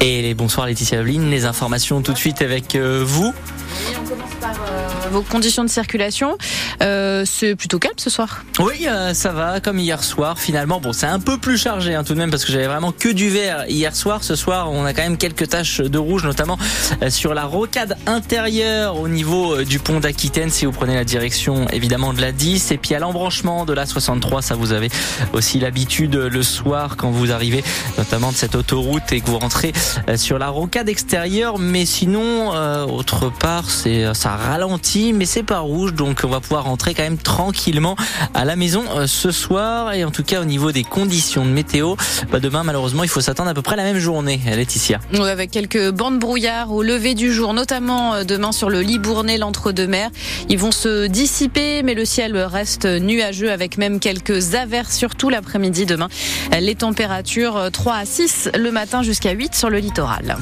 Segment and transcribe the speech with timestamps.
[0.00, 3.32] Et bonsoir Laetitia Aveline, les informations tout de suite avec euh, vous.
[4.48, 6.36] Euh, vos conditions de circulation.
[6.82, 8.44] Euh, c'est plutôt calme ce soir.
[8.58, 10.80] Oui, ça va, comme hier soir finalement.
[10.80, 13.08] Bon, c'est un peu plus chargé hein, tout de même parce que j'avais vraiment que
[13.08, 14.24] du vert hier soir.
[14.24, 16.58] Ce soir, on a quand même quelques taches de rouge, notamment
[17.08, 22.12] sur la rocade intérieure au niveau du pont d'Aquitaine si vous prenez la direction évidemment
[22.12, 22.70] de la 10.
[22.72, 24.88] Et puis à l'embranchement de la 63, ça vous avez
[25.32, 27.62] aussi l'habitude le soir quand vous arrivez
[27.98, 29.72] notamment de cette autoroute et que vous rentrez
[30.08, 35.24] euh, sur la rocade extérieure, mais sinon, euh, autre part, c'est euh, ça ralentit, mais
[35.24, 37.96] c'est pas rouge, donc on va pouvoir rentrer quand même tranquillement
[38.34, 39.92] à la maison ce soir.
[39.92, 41.96] Et en tout cas, au niveau des conditions de météo,
[42.30, 45.00] bah demain, malheureusement, il faut s'attendre à peu près la même journée, Laetitia.
[45.12, 50.10] Oui, avec quelques bandes brouillard au lever du jour, notamment demain sur le Libournais, l'entre-deux-mer.
[50.48, 55.86] Ils vont se dissiper, mais le ciel reste nuageux avec même quelques averses, surtout l'après-midi
[55.86, 56.08] demain.
[56.58, 60.36] Les températures 3 à 6 le matin jusqu'à 8 sur le littoral.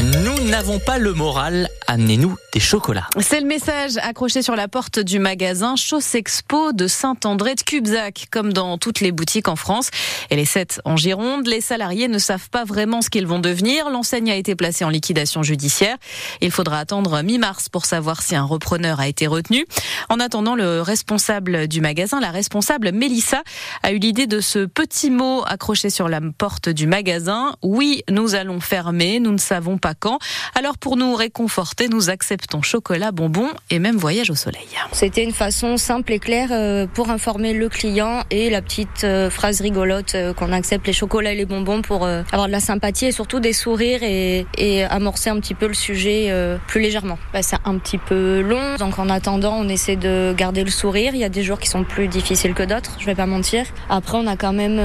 [0.00, 3.06] Nous n'avons pas le moral, amenez-nous des chocolats.
[3.20, 8.26] C'est le message accroché sur la porte du magasin Chausse Expo de Saint-André de Cubzac,
[8.30, 9.90] comme dans toutes les boutiques en France.
[10.30, 13.90] Et les 7 en Gironde, les salariés ne savent pas vraiment ce qu'ils vont devenir.
[13.90, 15.96] L'enseigne a été placée en liquidation judiciaire.
[16.40, 19.66] Il faudra attendre mi-mars pour savoir si un repreneur a été retenu.
[20.08, 23.42] En attendant, le responsable du magasin, la responsable Mélissa,
[23.82, 27.56] a eu l'idée de ce petit mot accroché sur la porte du magasin.
[27.62, 30.18] Oui, nous allons fermer, nous ne savons pas quand.
[30.54, 34.66] Alors pour nous réconforter, nous acceptons chocolat, bonbons et même voyage au soleil.
[34.92, 39.28] C'était une façon simple et claire euh, pour informer le client et la petite euh,
[39.28, 43.06] phrase rigolote euh, qu'on accepte les chocolats et les bonbons pour avoir de la sympathie
[43.06, 44.46] et surtout des sourires et,
[44.88, 46.32] amorcer un petit peu le sujet
[46.68, 47.18] plus légèrement.
[47.32, 51.14] Bah, c'est un petit peu long, donc en attendant, on essaie de garder le sourire.
[51.14, 53.64] Il y a des jours qui sont plus difficiles que d'autres, je vais pas mentir.
[53.90, 54.80] Après, on a quand même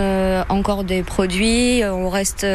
[0.50, 2.48] encore des produits, on reste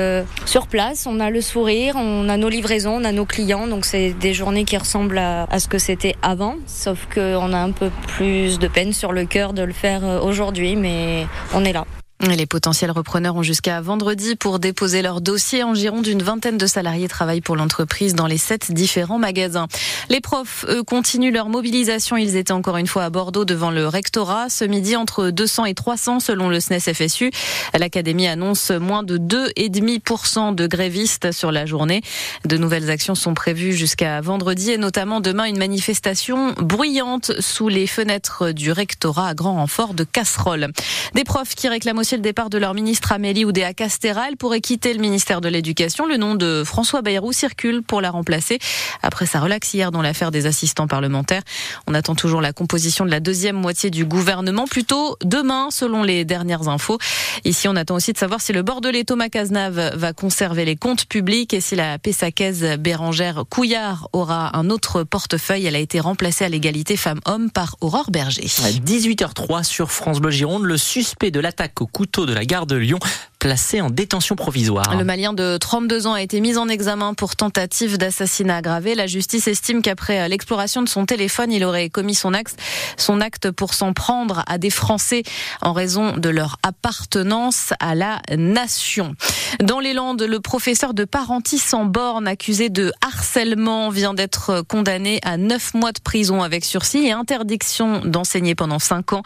[0.46, 3.84] sur place, on a le sourire, on a nos livraisons, on a nos clients, donc
[3.84, 7.90] c'est des journées qui ressemblent à, ce que c'était avant, sauf qu'on a un peu
[8.08, 11.84] plus de peine sur le cœur de le faire euh, aujourd'hui, mais on est là.
[12.22, 15.64] Les potentiels repreneurs ont jusqu'à vendredi pour déposer leur dossier.
[15.64, 19.66] En Gironde, une vingtaine de salariés travaillent pour l'entreprise dans les sept différents magasins.
[20.08, 22.16] Les profs, eux, continuent leur mobilisation.
[22.16, 24.48] Ils étaient encore une fois à Bordeaux devant le rectorat.
[24.50, 27.32] Ce midi, entre 200 et 300 selon le SNES FSU.
[27.76, 32.02] L'Académie annonce moins de 2,5% de grévistes sur la journée.
[32.44, 37.88] De nouvelles actions sont prévues jusqu'à vendredi et notamment demain une manifestation bruyante sous les
[37.88, 40.68] fenêtres du rectorat à grand renfort de casseroles.
[41.14, 44.92] Des profs qui réclament aussi le départ de leur ministre Amélie Oudéa Castéral pourrait quitter
[44.92, 46.06] le ministère de l'Éducation.
[46.06, 48.58] Le nom de François Bayrou circule pour la remplacer.
[49.02, 51.42] Après sa relaxe hier dans l'affaire des assistants parlementaires,
[51.86, 56.24] on attend toujours la composition de la deuxième moitié du gouvernement, plutôt demain selon les
[56.24, 56.98] dernières infos.
[57.44, 61.06] Ici, on attend aussi de savoir si le Bordelais Thomas Cazenave va conserver les comptes
[61.06, 65.66] publics et si la Pessacaise Bérangère Couillard aura un autre portefeuille.
[65.66, 68.46] Elle a été remplacée à l'égalité femmes-hommes par Aurore Berger.
[68.64, 72.66] À 18h03 sur France Bleu Gironde, le suspect de l'attaque au coup de la gare
[72.66, 72.98] de Lyon
[73.42, 74.96] placé en détention provisoire.
[74.96, 78.94] Le Malien de 32 ans a été mis en examen pour tentative d'assassinat aggravé.
[78.94, 82.56] La justice estime qu'après l'exploration de son téléphone, il aurait commis son acte,
[82.96, 85.24] son acte pour s'en prendre à des Français
[85.60, 89.16] en raison de leur appartenance à la nation.
[89.60, 95.18] Dans les Landes, le professeur de Parentis en borne accusé de harcèlement vient d'être condamné
[95.24, 99.22] à 9 mois de prison avec sursis et interdiction d'enseigner pendant 5 ans.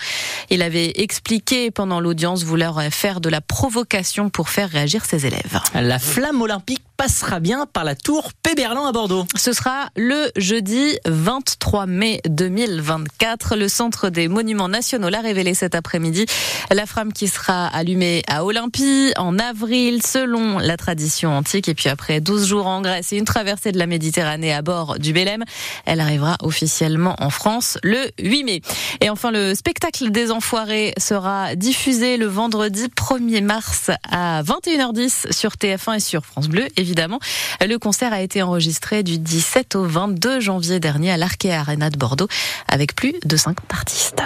[0.48, 5.60] Il avait expliqué pendant l'audience vouloir faire de la provocation pour faire réagir ses élèves.
[5.74, 9.26] La flamme olympique passera bien par la tour Péberlan à Bordeaux.
[9.34, 13.56] Ce sera le jeudi 23 mai 2024.
[13.56, 16.26] Le Centre des Monuments Nationaux l'a révélé cet après-midi.
[16.70, 21.66] La flamme qui sera allumée à Olympie en avril selon la tradition antique.
[21.68, 24.96] Et puis après 12 jours en Grèce et une traversée de la Méditerranée à bord
[25.00, 25.42] du Bélem,
[25.84, 28.60] elle arrivera officiellement en France le 8 mai.
[29.00, 35.54] Et enfin, le spectacle des Enfoirés sera diffusé le vendredi 1er mars à 21h10 sur
[35.54, 37.18] TF1 et sur France Bleu évidemment.
[37.60, 42.28] Le concert a enregistré du 17 au 22 janvier dernier à l'Arkea Arena de Bordeaux
[42.68, 44.22] avec plus de 50 artistes.